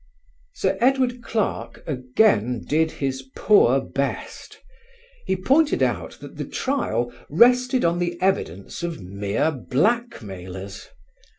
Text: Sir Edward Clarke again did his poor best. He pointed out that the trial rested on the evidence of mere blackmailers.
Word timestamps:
Sir 0.55 0.79
Edward 0.81 1.21
Clarke 1.21 1.83
again 1.85 2.65
did 2.67 2.89
his 2.93 3.21
poor 3.35 3.79
best. 3.79 4.57
He 5.27 5.35
pointed 5.35 5.83
out 5.83 6.17
that 6.21 6.37
the 6.37 6.45
trial 6.45 7.13
rested 7.29 7.85
on 7.85 7.99
the 7.99 8.19
evidence 8.19 8.81
of 8.81 8.99
mere 8.99 9.51
blackmailers. 9.51 10.87